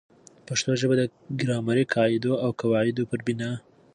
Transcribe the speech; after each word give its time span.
پښتو 0.47 0.71
ژبه 0.81 0.95
د 0.99 1.03
ګرامري 1.41 1.85
قاعدو 1.93 2.33
او 2.43 2.49
قوا 2.59 2.79
عدو 2.87 3.03
پر 3.09 3.19
بناء 3.27 3.55